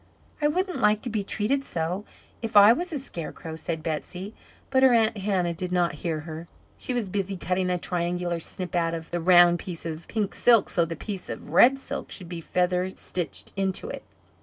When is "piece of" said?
9.59-10.07, 10.95-11.51